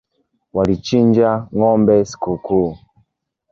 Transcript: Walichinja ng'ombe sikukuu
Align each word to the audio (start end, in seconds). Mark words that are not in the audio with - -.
Walichinja 0.55 1.29
ng'ombe 1.55 1.95
sikukuu 2.09 2.71